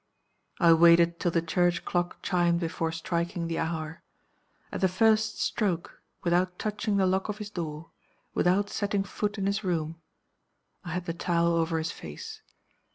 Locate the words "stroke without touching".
5.39-6.97